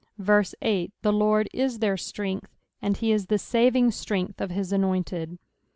[0.63, 2.49] 8 The Lord is their strength,
[2.81, 5.37] and he is the saving strength of his anointed.